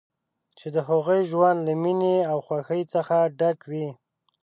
چې 0.57 0.67
د 0.75 0.77
هغوی 0.89 1.21
ژوند 1.31 1.59
له 1.67 1.73
مینې 1.83 2.17
او 2.31 2.37
خوښۍ 2.45 2.81
څخه 2.93 3.15
ډک 3.39 3.59
وي. 3.71 3.87